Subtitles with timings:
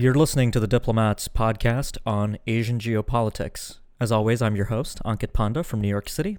[0.00, 3.80] You're listening to the Diplomats podcast on Asian geopolitics.
[3.98, 6.38] As always, I'm your host, Ankit Panda from New York City.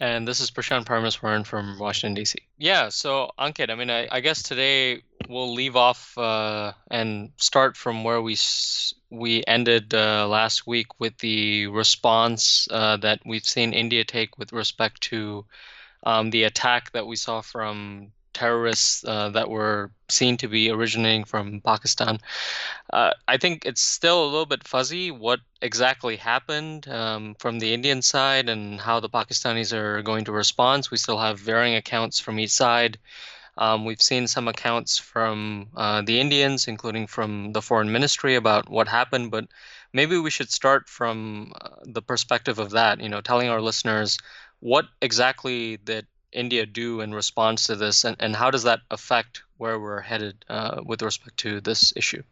[0.00, 2.40] And this is Prashant Parameswaran from Washington, D.C.
[2.58, 7.76] Yeah, so Ankit, I mean, I, I guess today we'll leave off uh, and start
[7.76, 8.36] from where we
[9.10, 14.52] we ended uh, last week with the response uh, that we've seen India take with
[14.52, 15.44] respect to
[16.02, 21.24] um, the attack that we saw from terrorists uh, that were seen to be originating
[21.24, 22.18] from Pakistan.
[22.92, 27.72] Uh, I think it's still a little bit fuzzy what exactly happened um, from the
[27.72, 30.88] Indian side and how the Pakistanis are going to respond.
[30.90, 32.98] We still have varying accounts from each side.
[33.58, 38.68] Um, we've seen some accounts from uh, the Indians, including from the foreign ministry, about
[38.68, 39.30] what happened.
[39.30, 39.46] But
[39.92, 43.00] maybe we should start from uh, the perspective of that.
[43.00, 44.18] You know, telling our listeners
[44.60, 49.42] what exactly did India do in response to this, and, and how does that affect
[49.58, 52.22] where we're headed uh, with respect to this issue?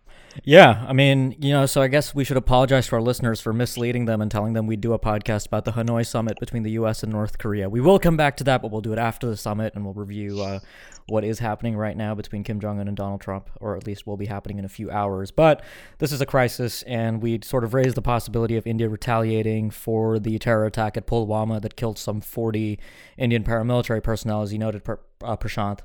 [0.42, 3.53] Yeah, I mean, you know, so I guess we should apologize to our listeners for
[3.53, 6.72] misleading them and telling them we do a podcast about the Hanoi summit between the
[6.72, 7.05] U.S.
[7.05, 7.69] and North Korea.
[7.69, 9.94] We will come back to that, but we'll do it after the summit and we'll
[9.94, 10.58] review uh,
[11.06, 14.06] what is happening right now between Kim Jong un and Donald Trump, or at least
[14.06, 15.31] will be happening in a few hours.
[15.31, 15.62] But
[15.98, 20.19] this is a crisis, and we sort of raised the possibility of India retaliating for
[20.19, 22.78] the terror attack at Pulwama that killed some 40
[23.19, 24.83] Indian paramilitary personnel, as you noted,
[25.23, 25.81] uh, Prashant.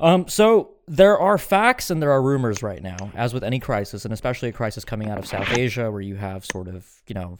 [0.00, 4.04] Um, so there are facts and there are rumors right now, as with any crisis,
[4.04, 7.14] and especially a crisis coming out of South Asia, where you have sort of, you
[7.14, 7.38] know,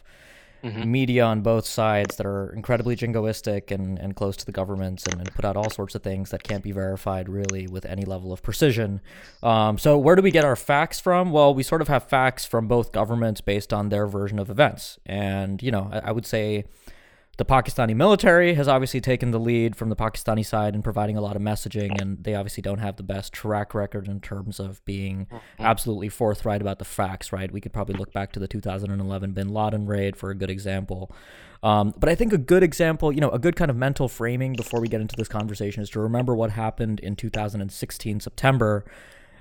[0.63, 0.91] mm-hmm.
[0.91, 5.21] media on both sides that are incredibly jingoistic and, and close to the governments and,
[5.21, 8.33] and, put out all sorts of things that can't be verified really with any level
[8.33, 9.01] of precision.
[9.43, 11.33] Um, so, where do we get our facts from?
[11.33, 14.99] Well, we sort of have facts from both governments based on their version of events.
[15.07, 16.65] And, you know, I, I would say
[17.39, 21.21] the Pakistani military has obviously taken the lead from the Pakistani side in providing a
[21.21, 24.85] lot of messaging, and they obviously don't have the best track record in terms of
[24.85, 25.63] being mm-hmm.
[25.63, 27.51] absolutely forthright about the facts, right?
[27.51, 31.11] We could probably look back to the 2011 bin Laden raid for a good example.
[31.63, 34.53] Um, but I think a good example, you know, a good kind of mental framing
[34.53, 38.85] before we get into this conversation is to remember what happened in 2016 September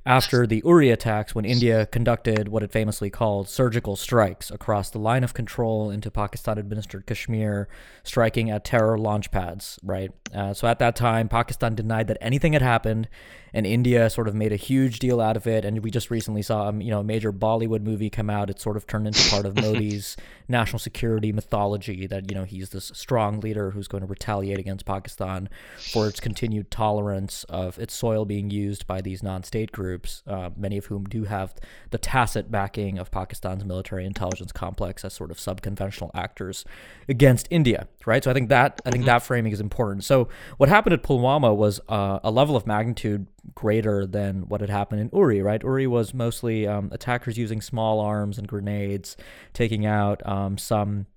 [0.05, 4.97] after the Uri attacks when India conducted what it famously called surgical strikes across the
[4.97, 7.67] line of control into Pakistan administered Kashmir,
[8.03, 10.11] striking at terror launch pads, right?
[10.33, 13.07] Uh, so at that time, Pakistan denied that anything had happened
[13.53, 15.65] and India sort of made a huge deal out of it.
[15.65, 18.49] And we just recently saw, um, you know, a major Bollywood movie come out.
[18.49, 20.17] It sort of turned into part of Modi's
[20.51, 24.85] national security mythology that you know he's this strong leader who's going to retaliate against
[24.85, 30.49] Pakistan for its continued tolerance of its soil being used by these non-state groups, uh,
[30.55, 31.55] many of whom do have
[31.89, 36.65] the tacit backing of Pakistan's military intelligence complex as sort of subconventional actors
[37.09, 37.87] against India.
[38.05, 38.23] Right.
[38.23, 39.07] So I think that I think mm-hmm.
[39.07, 40.03] that framing is important.
[40.03, 44.69] So what happened at Pulwama was uh, a level of magnitude greater than what had
[44.69, 45.61] happened in Uri, right?
[45.63, 49.17] Uri was mostly um, attackers using small arms and grenades,
[49.53, 51.07] taking out um, some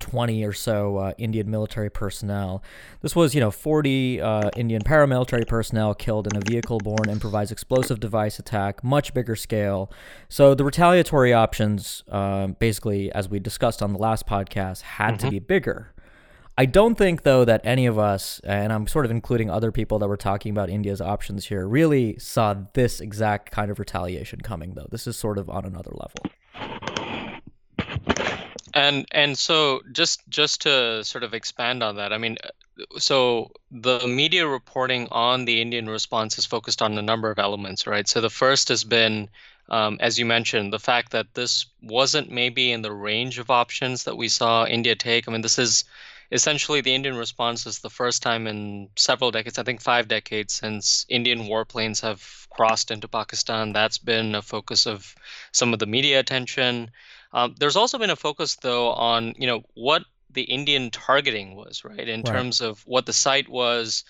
[0.00, 2.62] 20 or so uh, Indian military personnel.
[3.00, 7.50] This was, you know, 40 uh, Indian paramilitary personnel killed in a vehicle borne improvised
[7.50, 9.90] explosive device attack, much bigger scale.
[10.28, 15.26] So the retaliatory options, uh, basically, as we discussed on the last podcast, had mm-hmm.
[15.26, 15.92] to be bigger.
[16.58, 19.98] I don't think, though, that any of us, and I'm sort of including other people
[19.98, 24.72] that were talking about India's options here, really saw this exact kind of retaliation coming,
[24.72, 24.88] though.
[24.90, 26.22] This is sort of on another level.
[28.72, 32.36] And and so just just to sort of expand on that, I mean,
[32.98, 37.86] so the media reporting on the Indian response is focused on a number of elements,
[37.86, 38.06] right?
[38.06, 39.28] So the first has been
[39.68, 44.04] um, as you mentioned, the fact that this wasn't maybe in the range of options
[44.04, 45.26] that we saw India take.
[45.26, 45.84] I mean, this is
[46.30, 50.54] essentially the Indian response is the first time in several decades, I think five decades,
[50.54, 53.72] since Indian warplanes have crossed into Pakistan.
[53.72, 55.14] That's been a focus of
[55.52, 56.90] some of the media attention.
[57.32, 61.84] Um, there's also been a focus, though, on you know what the Indian targeting was,
[61.84, 62.26] right, in right.
[62.26, 64.04] terms of what the site was,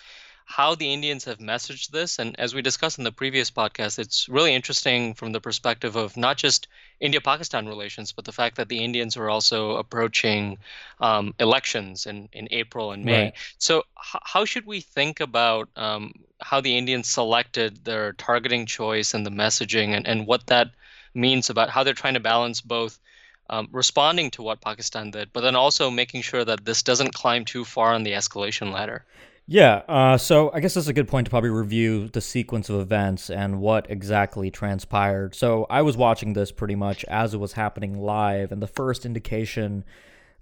[0.48, 2.20] how the Indians have messaged this.
[2.20, 6.16] And as we discussed in the previous podcast, it's really interesting from the perspective of
[6.16, 6.68] not just
[7.00, 10.58] India Pakistan relations, but the fact that the Indians are also approaching
[11.00, 13.24] um, elections in, in April and May.
[13.24, 13.34] Right.
[13.58, 19.14] So, h- how should we think about um, how the Indians selected their targeting choice
[19.14, 20.70] and the messaging and, and what that
[21.12, 23.00] means about how they're trying to balance both?
[23.48, 27.44] Um, responding to what Pakistan did, but then also making sure that this doesn't climb
[27.44, 29.04] too far on the escalation ladder.
[29.48, 32.68] Yeah, uh, so I guess this is a good point to probably review the sequence
[32.68, 35.36] of events and what exactly transpired.
[35.36, 39.06] So I was watching this pretty much as it was happening live, and the first
[39.06, 39.84] indication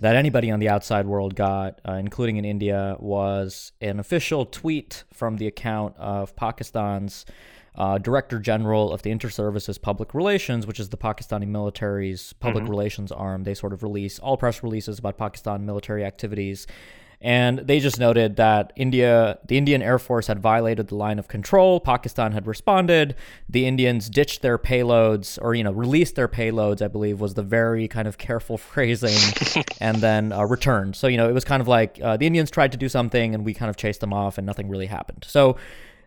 [0.00, 5.04] that anybody on the outside world got, uh, including in India, was an official tweet
[5.12, 7.26] from the account of Pakistan's
[7.76, 12.70] uh, Director General of the Inter-Services Public Relations, which is the Pakistani military's public mm-hmm.
[12.70, 13.44] relations arm.
[13.44, 16.66] They sort of release all press releases about Pakistan military activities.
[17.20, 21.28] And they just noted that India, the Indian Air Force had violated the line of
[21.28, 21.80] control.
[21.80, 23.14] Pakistan had responded.
[23.48, 26.82] The Indians ditched their payloads, or you know, released their payloads.
[26.82, 30.96] I believe was the very kind of careful phrasing, and then uh, returned.
[30.96, 33.34] So you know, it was kind of like uh, the Indians tried to do something,
[33.34, 35.24] and we kind of chased them off, and nothing really happened.
[35.26, 35.56] So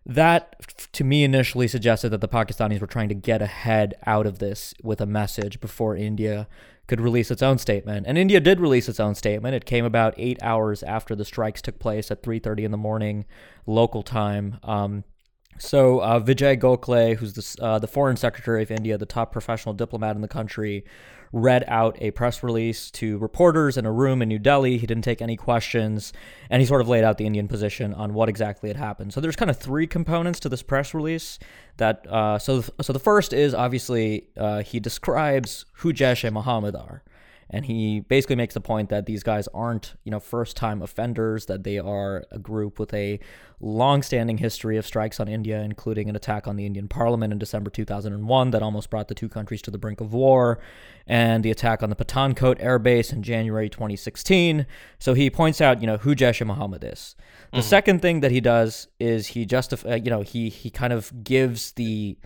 [0.08, 4.40] that to me initially suggested that the Pakistanis were trying to get ahead out of
[4.40, 6.48] this with a message before India
[6.88, 8.08] could release its own statement.
[8.08, 9.54] And India did release its own statement.
[9.54, 13.26] It came about eight hours after the strikes took place at 3:30 in the morning,
[13.66, 14.60] local time.
[14.64, 15.04] Um,
[15.60, 19.74] so uh, Vijay Gokhale, who's the, uh, the foreign secretary of India, the top professional
[19.74, 20.86] diplomat in the country,
[21.32, 24.78] read out a press release to reporters in a room in New Delhi.
[24.78, 26.14] He didn't take any questions,
[26.50, 29.14] and he sort of laid out the Indian position on what exactly had happened.
[29.14, 31.40] So there's kind of three components to this press release.
[31.78, 37.04] That uh, so so the first is obviously uh, he describes who Jaish-e-Mohammed are
[37.50, 41.46] and he basically makes the point that these guys aren't you know first time offenders
[41.46, 43.20] that they are a group with a
[43.60, 47.70] long-standing history of strikes on India including an attack on the Indian parliament in December
[47.70, 50.60] 2001 that almost brought the two countries to the brink of war
[51.08, 54.66] and the attack on the Pathankot air base in January 2016
[55.00, 57.16] so he points out you know who Jaish-e-Mohammed is
[57.52, 57.68] the mm-hmm.
[57.68, 61.72] second thing that he does is he justify you know he he kind of gives
[61.74, 62.18] the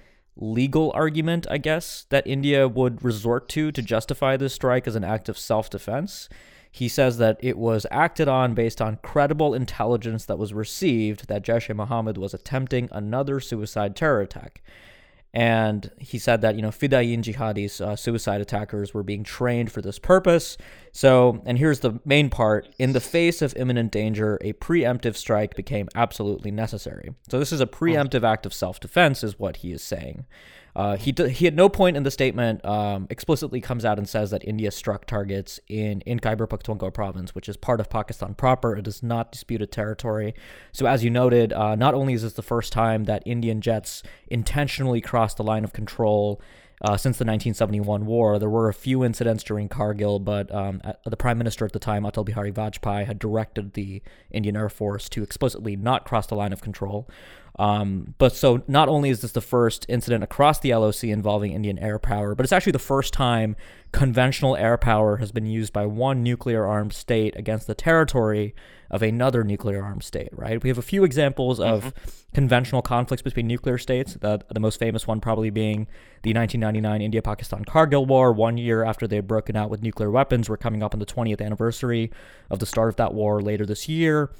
[0.41, 5.03] legal argument, I guess, that India would resort to to justify this strike as an
[5.03, 6.27] act of self defense.
[6.71, 11.43] He says that it was acted on based on credible intelligence that was received that
[11.43, 14.61] Jaish e Mohammed was attempting another suicide terror attack.
[15.33, 19.81] And he said that, you know, Fidayeen jihadis, uh, suicide attackers, were being trained for
[19.81, 20.57] this purpose.
[20.91, 25.55] So, and here's the main part in the face of imminent danger, a preemptive strike
[25.55, 27.13] became absolutely necessary.
[27.29, 30.25] So, this is a preemptive act of self defense, is what he is saying.
[30.75, 34.07] Uh, he d- he at no point in the statement um, explicitly comes out and
[34.07, 38.33] says that India struck targets in in Khyber Pakhtunkhwa province, which is part of Pakistan
[38.33, 38.75] proper.
[38.75, 40.33] It is not disputed territory.
[40.71, 44.03] So as you noted, uh, not only is this the first time that Indian jets
[44.27, 46.41] intentionally crossed the line of control
[46.81, 48.39] uh, since the 1971 war.
[48.39, 52.03] There were a few incidents during Kargil, but um, the prime minister at the time,
[52.03, 54.01] Atal Bihari Vajpayee, had directed the
[54.31, 57.07] Indian Air Force to explicitly not cross the line of control.
[57.59, 61.77] Um, but so not only is this the first incident across the LOC involving Indian
[61.79, 63.55] air power, but it's actually the first time
[63.91, 68.55] conventional air power has been used by one nuclear armed state against the territory
[68.89, 70.61] of another nuclear armed state, right?
[70.61, 71.87] We have a few examples mm-hmm.
[71.87, 71.93] of
[72.33, 75.87] conventional conflicts between nuclear states, the, the most famous one probably being
[76.23, 80.11] the 1999 India Pakistan Kargil War, one year after they had broken out with nuclear
[80.11, 80.49] weapons.
[80.49, 82.11] We're coming up on the 20th anniversary
[82.49, 84.31] of the start of that war later this year.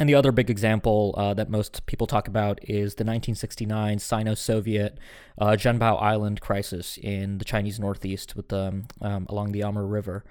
[0.00, 4.98] And the other big example uh, that most people talk about is the 1969 Sino-Soviet
[5.38, 10.24] uh, Zhenbao Island crisis in the Chinese Northeast with the, um, along the Amur River.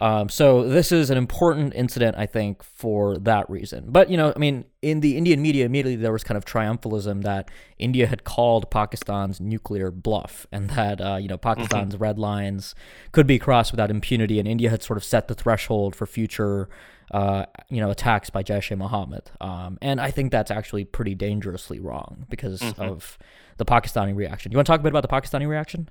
[0.00, 3.86] Um, so this is an important incident, I think, for that reason.
[3.88, 7.22] But you know, I mean, in the Indian media, immediately there was kind of triumphalism
[7.24, 12.02] that India had called Pakistan's nuclear bluff, and that uh, you know Pakistan's mm-hmm.
[12.02, 12.76] red lines
[13.10, 16.68] could be crossed without impunity, and India had sort of set the threshold for future
[17.10, 19.30] uh, you know, attacks by Jaish-e-Mohammed.
[19.40, 22.82] Um, and I think that's actually pretty dangerously wrong because mm-hmm.
[22.82, 23.18] of
[23.56, 24.52] the Pakistani reaction.
[24.52, 25.88] You want to talk a bit about the Pakistani reaction?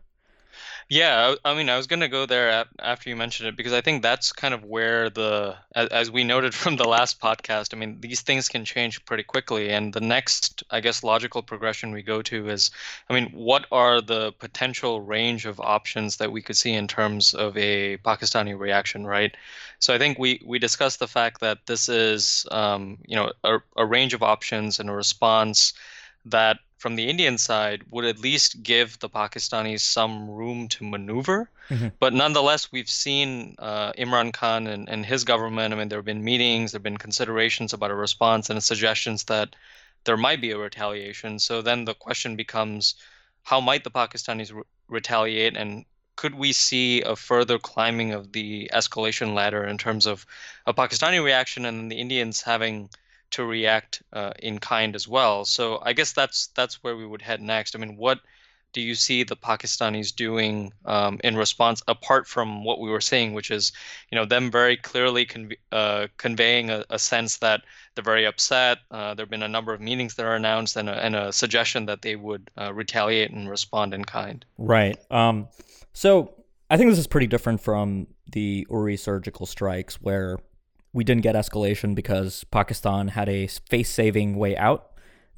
[0.89, 3.81] Yeah, I, mean, I was going to go there after you mentioned it because I
[3.81, 7.77] think that's kind of where the, as, as we noted from the last podcast, I
[7.77, 9.69] mean, these things can change pretty quickly.
[9.69, 12.71] And the next, I guess, logical progression we go to is,
[13.09, 17.33] I mean, what are the potential range of options that we could see in terms
[17.33, 19.35] of a Pakistani reaction, right?
[19.79, 23.59] So I think we we discussed the fact that this is, um, you know, a,
[23.75, 25.73] a range of options and a response
[26.25, 31.49] that from the Indian side would at least give the Pakistanis some room to maneuver.
[31.69, 31.89] Mm-hmm.
[31.99, 35.73] But nonetheless, we've seen uh, Imran Khan and, and his government.
[35.73, 39.25] I mean, there have been meetings, there have been considerations about a response and suggestions
[39.25, 39.53] that
[40.05, 41.39] there might be a retaliation.
[41.39, 42.95] So then the question becomes
[43.43, 45.83] how might the Pakistanis re- retaliate and
[46.15, 50.25] could we see a further climbing of the escalation ladder in terms of
[50.65, 52.89] a Pakistani reaction and the Indians having
[53.31, 55.45] to react uh, in kind as well.
[55.45, 57.75] So I guess that's that's where we would head next.
[57.75, 58.19] I mean, what
[58.73, 63.33] do you see the Pakistanis doing um, in response, apart from what we were saying,
[63.33, 63.71] which is,
[64.11, 67.61] you know, them very clearly con- uh, conveying a, a, sense that
[67.95, 68.79] they're very upset.
[68.91, 71.31] Uh, there have been a number of meetings that are announced, and a, and a
[71.31, 74.45] suggestion that they would uh, retaliate and respond in kind.
[74.57, 74.97] Right.
[75.09, 75.47] Um,
[75.93, 76.33] so
[76.69, 80.37] I think this is pretty different from the Uri surgical strikes, where
[80.97, 84.83] we didn't get escalation because Pakistan had a face saving way out.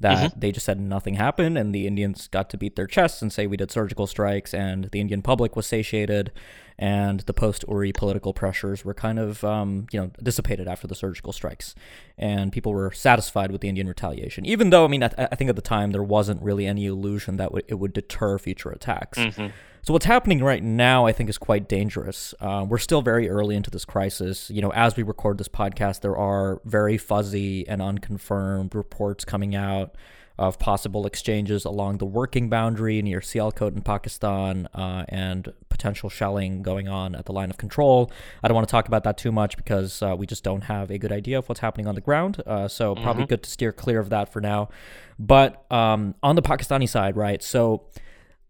[0.00, 0.40] that mm-hmm.
[0.40, 3.46] they just said nothing happened and the Indians got to beat their chests and say
[3.46, 6.32] we did surgical strikes and the Indian public was satiated
[6.80, 10.94] and the post Uri political pressures were kind of um, you know dissipated after the
[10.94, 11.74] surgical strikes
[12.18, 15.50] and people were satisfied with the Indian retaliation even though I mean I, I think
[15.50, 19.18] at the time there wasn't really any illusion that w- it would deter future attacks.
[19.18, 19.48] Mm-hmm.
[19.82, 22.34] So what's happening right now, I think, is quite dangerous.
[22.38, 24.50] Uh, we're still very early into this crisis.
[24.50, 29.54] You know, as we record this podcast, there are very fuzzy and unconfirmed reports coming
[29.54, 29.96] out
[30.40, 36.62] of possible exchanges along the working boundary near Sialkot in Pakistan uh, and potential shelling
[36.62, 38.10] going on at the line of control.
[38.42, 40.90] I don't want to talk about that too much because uh, we just don't have
[40.90, 42.42] a good idea of what's happening on the ground.
[42.46, 43.04] Uh, so mm-hmm.
[43.04, 44.70] probably good to steer clear of that for now.
[45.18, 47.42] But um, on the Pakistani side, right?
[47.42, 47.84] So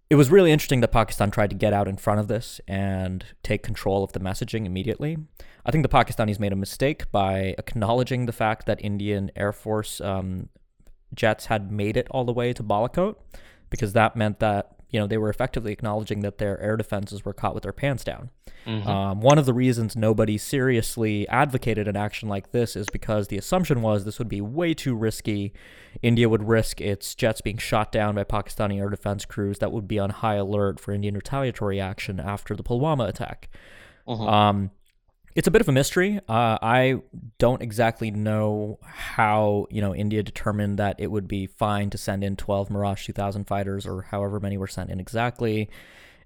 [0.09, 3.25] it was really interesting that Pakistan tried to get out in front of this and
[3.43, 5.17] take control of the messaging immediately.
[5.67, 10.01] I think the Pakistanis made a mistake by acknowledging the fact that Indian Air Force
[10.01, 10.49] um,
[11.15, 13.17] jets had made it all the way to Balakot,
[13.69, 17.33] because that meant that you know they were effectively acknowledging that their air defenses were
[17.33, 18.31] caught with their pants down.
[18.67, 18.89] Mm-hmm.
[18.89, 23.39] Um, one of the reasons nobody seriously advocated an action like this is because the
[23.39, 25.55] assumption was this would be way too risky.
[26.03, 29.89] India would risk its jets being shot down by Pakistani air defense crews that would
[29.89, 33.49] be on high alert for Indian retaliatory action after the Pulwama attack.
[34.07, 34.29] Mm-hmm.
[34.29, 34.71] Um,
[35.35, 36.19] it's a bit of a mystery.
[36.29, 37.01] Uh, I
[37.39, 42.25] don't exactly know how you know India determined that it would be fine to send
[42.25, 45.71] in 12 Mirage 2000 fighters or however many were sent in exactly.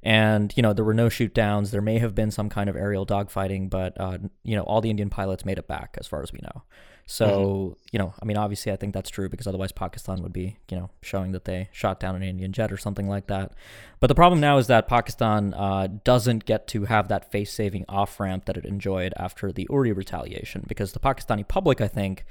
[0.05, 1.71] And you know there were no shoot downs.
[1.71, 4.91] There may have been some kind of aerial dogfighting, but uh, you know all the
[4.91, 6.63] Indian pilots made it back, as far as we know.
[7.07, 7.73] So, mm-hmm.
[7.93, 10.77] you know, I mean, obviously, I think that's true because otherwise Pakistan would be, you
[10.77, 13.53] know, showing that they shot down an Indian jet or something like that.
[14.01, 17.85] But the problem now is that Pakistan uh, doesn't get to have that face saving
[17.89, 22.25] off ramp that it enjoyed after the Uri retaliation because the Pakistani public, I think,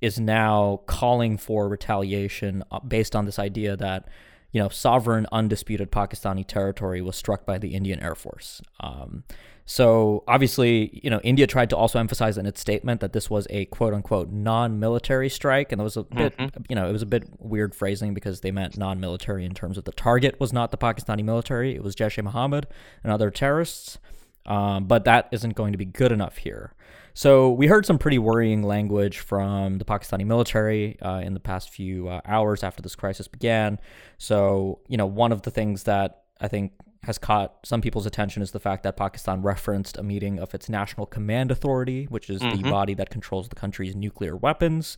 [0.00, 4.08] is now calling for retaliation uh, based on this idea that
[4.52, 8.62] you know, sovereign, undisputed Pakistani territory was struck by the Indian Air Force.
[8.80, 9.24] Um,
[9.70, 13.46] so obviously, you know, India tried to also emphasize in its statement that this was
[13.50, 16.62] a quote unquote non-military strike, and it was a bit, mm-hmm.
[16.70, 19.84] you know, it was a bit weird phrasing because they meant non-military in terms of
[19.84, 22.66] the target was not the Pakistani military; it was Jaish-e-Mohammed
[23.04, 23.98] and other terrorists.
[24.46, 26.72] Um, but that isn't going to be good enough here.
[27.14, 31.70] So we heard some pretty worrying language from the Pakistani military uh, in the past
[31.70, 33.78] few uh, hours after this crisis began.
[34.18, 36.72] So you know, one of the things that I think
[37.04, 40.68] has caught some people's attention is the fact that Pakistan referenced a meeting of its
[40.68, 42.62] National Command Authority, which is mm-hmm.
[42.62, 44.96] the body that controls the country's nuclear weapons.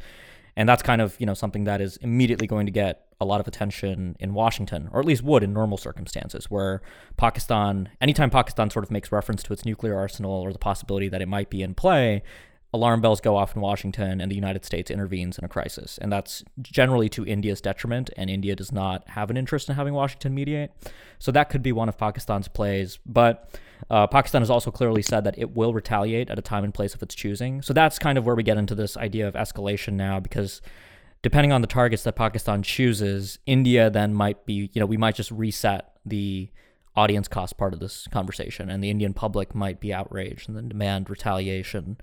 [0.61, 3.40] And that's kind of, you know, something that is immediately going to get a lot
[3.40, 6.83] of attention in Washington, or at least would in normal circumstances, where
[7.17, 11.23] Pakistan, anytime Pakistan sort of makes reference to its nuclear arsenal or the possibility that
[11.23, 12.23] it might be in play,
[12.73, 15.99] alarm bells go off in Washington and the United States intervenes in a crisis.
[15.99, 19.95] And that's generally to India's detriment, and India does not have an interest in having
[19.95, 20.71] Washington mediate.
[21.19, 22.99] So that could be one of Pakistan's plays.
[23.05, 23.59] But
[23.91, 26.95] uh, Pakistan has also clearly said that it will retaliate at a time and place
[26.95, 27.61] of its choosing.
[27.61, 30.62] So that's kind of where we get into this idea of escalation now, because
[31.23, 35.17] depending on the targets that Pakistan chooses, India then might be, you know, we might
[35.17, 36.50] just reset the
[36.95, 40.69] audience cost part of this conversation, and the Indian public might be outraged and then
[40.69, 41.97] demand retaliation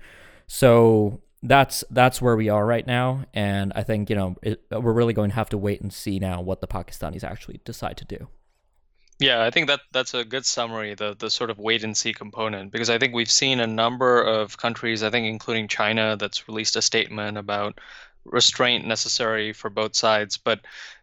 [0.48, 4.92] so that's that's where we are right now, and I think you know it, we're
[4.92, 8.04] really going to have to wait and see now what the Pakistanis actually decide to
[8.04, 8.28] do.
[9.20, 12.12] Yeah, I think that that's a good summary, the the sort of wait and see
[12.12, 16.48] component, because I think we've seen a number of countries, I think including China, that's
[16.48, 17.78] released a statement about
[18.24, 20.36] restraint necessary for both sides.
[20.38, 20.60] But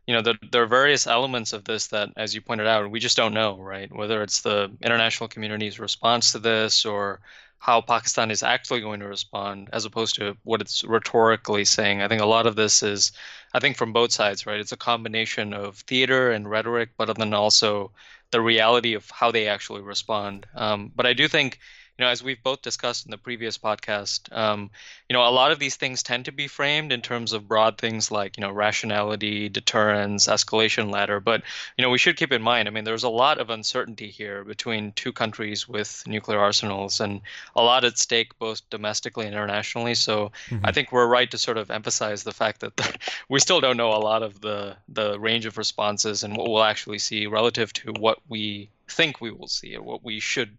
[0.08, 3.00] you know, the, there are various elements of this that, as you pointed out, we
[3.00, 3.94] just don't know, right?
[3.94, 7.22] Whether it's the international community's response to this or
[7.66, 12.00] how Pakistan is actually going to respond as opposed to what it's rhetorically saying.
[12.00, 13.12] I think a lot of this is,
[13.56, 14.60] I think, from both sides, right?
[14.60, 17.92] It's a combination of theater and rhetoric, but then also
[18.30, 20.46] the reality of how they actually respond.
[20.54, 21.58] Um, but I do think
[21.98, 24.70] you know, as we've both discussed in the previous podcast, um,
[25.08, 27.78] you know, a lot of these things tend to be framed in terms of broad
[27.78, 31.22] things like, you know, rationality, deterrence, escalation ladder.
[31.22, 31.44] But,
[31.78, 34.44] you know, we should keep in mind, I mean, there's a lot of uncertainty here
[34.44, 37.22] between two countries with nuclear arsenals and
[37.56, 39.96] a lot at stake both domestically and internationally.
[39.96, 40.66] So mm-hmm.
[40.66, 42.98] I think we're right to sort of emphasize the fact that
[43.30, 46.64] we still don't know a lot of the, the range of responses and what we'll
[46.64, 50.58] actually see relative to what we think we will see or what we should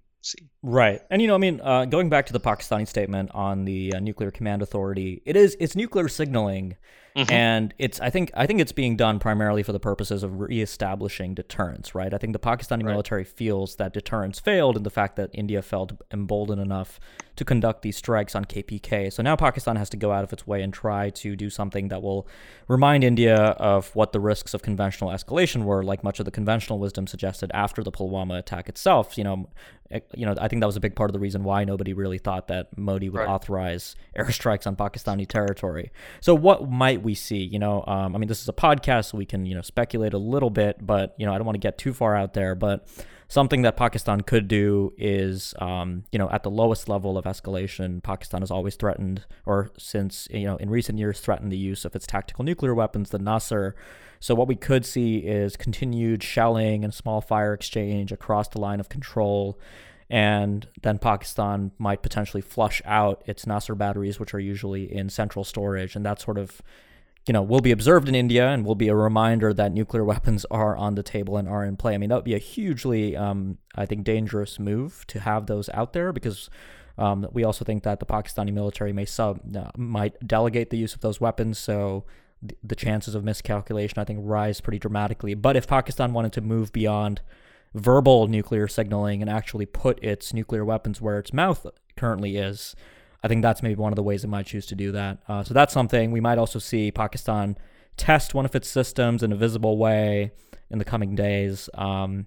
[0.63, 3.95] Right, and you know, I mean, uh, going back to the Pakistani statement on the
[3.95, 6.77] uh, nuclear command authority, it is it's nuclear signaling,
[7.17, 7.33] Mm-hmm.
[7.33, 11.35] And it's I think I think it's being done primarily for the purposes of reestablishing
[11.35, 12.13] deterrence, right?
[12.13, 12.93] I think the Pakistani right.
[12.93, 17.01] military feels that deterrence failed in the fact that India felt emboldened enough
[17.37, 19.11] to conduct these strikes on KPK.
[19.13, 21.89] So now Pakistan has to go out of its way and try to do something
[21.89, 22.29] that will
[22.69, 26.79] remind India of what the risks of conventional escalation were, like much of the conventional
[26.79, 29.17] wisdom suggested after the Pulwama attack itself.
[29.17, 29.49] You know,
[29.91, 31.93] Eh, you know, I think that was a big part of the reason why nobody
[31.93, 33.29] really thought that Modi would right.
[33.29, 35.93] authorize airstrikes on Pakistani territory.
[36.21, 37.39] So, what might we see?
[37.39, 40.13] You know, um, I mean, this is a podcast, so we can you know speculate
[40.13, 42.55] a little bit, but you know, I don't want to get too far out there.
[42.55, 42.87] But
[43.29, 48.03] something that Pakistan could do is, um, you know, at the lowest level of escalation,
[48.03, 51.97] Pakistan has always threatened, or since you know, in recent years, threatened the use of
[51.97, 53.75] its tactical nuclear weapons, the Nasr.
[54.21, 58.81] So what we could see is continued shelling and small fire exchange across the line
[58.81, 59.59] of control.
[60.09, 65.45] And then Pakistan might potentially flush out its Nasr batteries, which are usually in central
[65.45, 65.97] storage.
[65.97, 66.63] And that sort of,
[67.27, 70.45] you know, will be observed in India and will be a reminder that nuclear weapons
[70.51, 71.95] are on the table and are in play.
[71.95, 75.69] I mean, that would be a hugely, um, I think, dangerous move to have those
[75.71, 76.49] out there because
[76.99, 80.95] um, we also think that the Pakistani military may sub uh, might delegate the use
[80.95, 81.59] of those weapons.
[81.59, 82.05] So
[82.63, 85.35] the chances of miscalculation, I think, rise pretty dramatically.
[85.35, 87.21] But if Pakistan wanted to move beyond
[87.75, 91.67] verbal nuclear signaling and actually put its nuclear weapons where its mouth
[91.97, 92.77] currently is,
[93.27, 95.19] I think that's maybe one of the ways it might choose to do that.
[95.27, 97.59] Uh, so that's something we might also see Pakistan
[97.97, 100.31] test one of its systems in a visible way
[100.71, 101.69] in the coming days.
[101.75, 102.27] Um,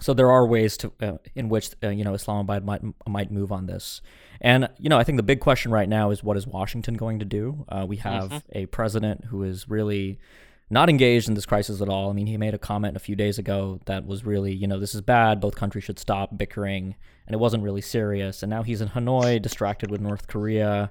[0.00, 3.52] so there are ways to uh, in which uh, you know Islamabad might might move
[3.52, 4.02] on this.
[4.42, 7.20] And, you know, I think the big question right now is what is Washington going
[7.20, 7.64] to do?
[7.66, 8.38] Uh, we have mm-hmm.
[8.52, 10.18] a president who is really
[10.70, 12.10] not engaged in this crisis at all.
[12.10, 14.80] I mean, he made a comment a few days ago that was really, you know,
[14.80, 15.40] this is bad.
[15.40, 16.96] Both countries should stop bickering.
[17.26, 18.42] And it wasn't really serious.
[18.42, 20.90] And now he's in Hanoi, distracted with North Korea.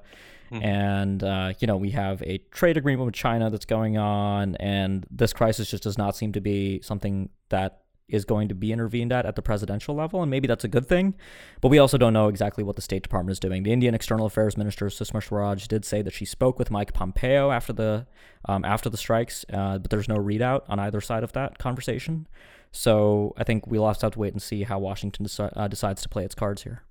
[0.52, 0.64] Mm-hmm.
[0.64, 4.56] And, uh, you know, we have a trade agreement with China that's going on.
[4.58, 8.72] And this crisis just does not seem to be something that is going to be
[8.72, 11.16] intervened at at the presidential level, and maybe that's a good thing.
[11.62, 13.64] But we also don't know exactly what the State Department is doing.
[13.64, 17.52] The Indian External Affairs Minister Sushma Swaraj did say that she spoke with Mike Pompeo
[17.52, 18.06] after the
[18.46, 22.28] um, after the strikes, uh, but there's no readout on either side of that conversation.
[22.72, 25.68] So I think we'll have to, have to wait and see how Washington deci- uh,
[25.68, 26.84] decides to play its cards here.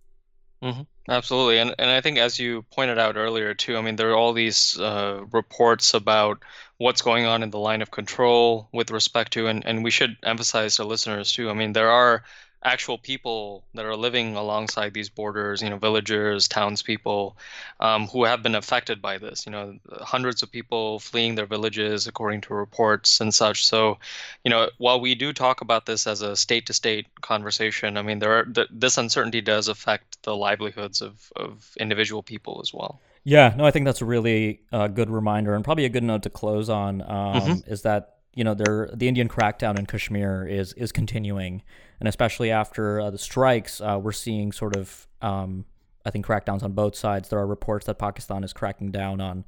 [0.62, 0.82] Mm-hmm.
[1.08, 4.16] Absolutely, and and I think as you pointed out earlier too, I mean there are
[4.16, 6.42] all these uh, reports about
[6.78, 10.16] what's going on in the line of control with respect to, and and we should
[10.22, 11.50] emphasize to listeners too.
[11.50, 12.22] I mean there are
[12.64, 17.36] actual people that are living alongside these borders, you know, villagers, townspeople,
[17.80, 19.46] um, who have been affected by this.
[19.46, 23.66] You know, hundreds of people fleeing their villages, according to reports and such.
[23.66, 23.98] So,
[24.44, 28.38] you know, while we do talk about this as a state-to-state conversation, I mean, there
[28.38, 33.00] are th- this uncertainty does affect the livelihoods of of individual people as well.
[33.24, 36.24] Yeah, no, I think that's a really uh, good reminder and probably a good note
[36.24, 37.02] to close on.
[37.02, 37.72] Um, mm-hmm.
[37.72, 41.62] Is that you know, the Indian crackdown in Kashmir is is continuing,
[42.00, 45.64] and especially after uh, the strikes, uh, we're seeing sort of um,
[46.04, 47.28] I think crackdowns on both sides.
[47.28, 49.44] There are reports that Pakistan is cracking down on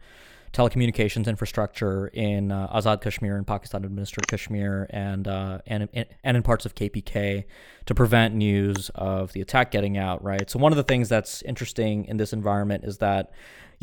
[0.55, 6.43] telecommunications infrastructure in uh, Azad Kashmir and Pakistan administered Kashmir and uh, and and in
[6.43, 7.45] parts of KPK
[7.87, 10.23] to prevent news of the attack getting out.
[10.23, 10.49] Right.
[10.49, 13.33] So one of the things that's interesting in this environment is that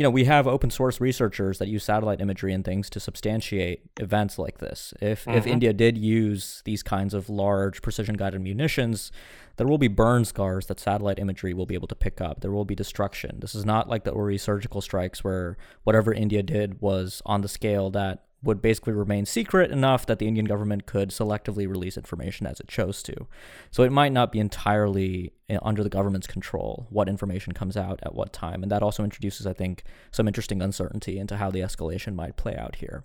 [0.02, 3.84] you know, we have open source researchers that use satellite imagery and things to substantiate
[4.00, 4.96] events like this.
[5.00, 5.38] If mm-hmm.
[5.38, 9.12] if India did use these kinds of large precision guided munitions,
[9.58, 12.42] there will be burn scars that satellite imagery will be able to pick up.
[12.42, 13.42] There will be destruction.
[13.42, 17.48] This is not like the Uri surgical strikes where whatever India did was on the
[17.48, 22.48] scale that would basically remain secret enough that the Indian government could selectively release information
[22.48, 23.28] as it chose to.
[23.70, 28.00] So it might not be entirely eh, under the government's control what information comes out
[28.04, 28.64] at what time.
[28.64, 32.56] And that also introduces, I think, some interesting uncertainty into how the escalation might play
[32.56, 33.04] out here.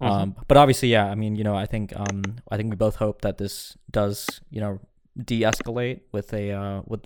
[0.00, 0.12] Mm-hmm.
[0.12, 2.96] Um, but obviously, yeah, I mean, you know, I think um, I think we both
[2.96, 4.78] hope that this does, you know,
[5.22, 7.00] de-escalate with a uh, with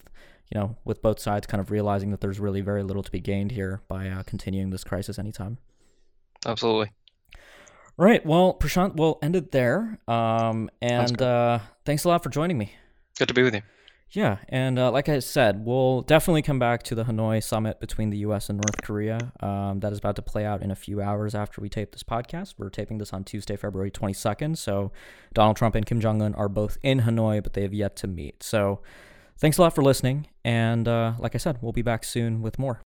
[0.53, 3.21] you know with both sides kind of realizing that there's really very little to be
[3.21, 5.57] gained here by uh, continuing this crisis anytime.
[6.45, 6.91] Absolutely.
[7.97, 8.25] Right.
[8.25, 9.99] Well, Prashant, we'll end it there.
[10.09, 12.73] Um, and uh, thanks a lot for joining me.
[13.19, 13.63] Good to be with you.
[14.15, 18.11] Yeah, and uh, like I said, we'll definitely come back to the Hanoi summit between
[18.11, 18.51] the U.S.
[18.51, 19.33] and North Korea.
[19.41, 22.03] Um, that is about to play out in a few hours after we tape this
[22.03, 22.55] podcast.
[22.59, 24.59] We're taping this on Tuesday, February 22nd.
[24.59, 24.93] So
[25.33, 28.07] Donald Trump and Kim Jong Un are both in Hanoi, but they have yet to
[28.07, 28.43] meet.
[28.43, 28.83] So
[29.39, 30.27] thanks a lot for listening.
[30.45, 32.83] And uh, like I said, we'll be back soon with more.